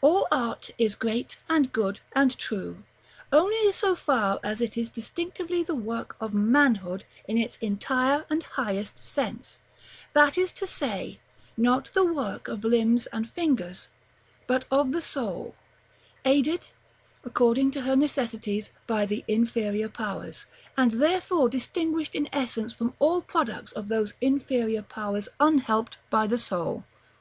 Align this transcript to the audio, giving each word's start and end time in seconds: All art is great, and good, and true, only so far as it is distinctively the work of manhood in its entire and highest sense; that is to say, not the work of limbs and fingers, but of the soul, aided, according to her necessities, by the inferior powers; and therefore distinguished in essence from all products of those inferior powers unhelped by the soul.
All 0.00 0.26
art 0.32 0.70
is 0.78 0.96
great, 0.96 1.38
and 1.48 1.72
good, 1.72 2.00
and 2.10 2.36
true, 2.36 2.82
only 3.32 3.70
so 3.70 3.94
far 3.94 4.40
as 4.42 4.60
it 4.60 4.76
is 4.76 4.90
distinctively 4.90 5.62
the 5.62 5.76
work 5.76 6.16
of 6.20 6.34
manhood 6.34 7.04
in 7.28 7.38
its 7.38 7.56
entire 7.58 8.26
and 8.28 8.42
highest 8.42 9.04
sense; 9.04 9.60
that 10.12 10.36
is 10.36 10.50
to 10.54 10.66
say, 10.66 11.20
not 11.56 11.92
the 11.94 12.04
work 12.04 12.48
of 12.48 12.64
limbs 12.64 13.06
and 13.12 13.30
fingers, 13.30 13.86
but 14.48 14.64
of 14.72 14.90
the 14.90 15.00
soul, 15.00 15.54
aided, 16.24 16.66
according 17.24 17.70
to 17.70 17.82
her 17.82 17.94
necessities, 17.94 18.70
by 18.88 19.06
the 19.06 19.24
inferior 19.28 19.88
powers; 19.88 20.46
and 20.76 20.90
therefore 20.94 21.48
distinguished 21.48 22.16
in 22.16 22.28
essence 22.32 22.72
from 22.72 22.94
all 22.98 23.22
products 23.22 23.70
of 23.70 23.86
those 23.86 24.14
inferior 24.20 24.82
powers 24.82 25.28
unhelped 25.38 25.96
by 26.10 26.26
the 26.26 26.38
soul. 26.40 26.82